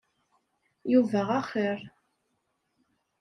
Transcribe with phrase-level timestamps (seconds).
[0.93, 1.79] Yuba axir.